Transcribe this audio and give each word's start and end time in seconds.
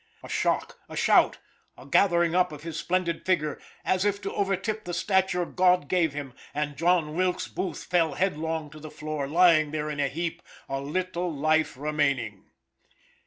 A 0.23 0.27
shock, 0.29 0.79
a 0.89 0.95
shout, 0.95 1.37
a 1.77 1.85
gathering 1.85 2.33
up 2.33 2.51
of 2.51 2.63
his 2.63 2.75
splendid 2.79 3.23
figure 3.23 3.59
as 3.85 4.03
if 4.03 4.19
to 4.23 4.31
overtip 4.33 4.83
the 4.85 4.95
stature 4.95 5.45
God 5.45 5.87
gave 5.87 6.11
him, 6.13 6.33
and 6.55 6.75
John 6.75 7.13
Wilkes 7.13 7.47
Booth 7.47 7.83
fell 7.83 8.15
headlong 8.15 8.71
to 8.71 8.79
the 8.79 8.89
floor, 8.89 9.27
lying 9.27 9.69
there 9.69 9.91
in 9.91 9.99
a 9.99 10.07
heap, 10.07 10.41
a 10.67 10.81
little 10.81 11.31
life 11.31 11.77
remaining. 11.77 12.45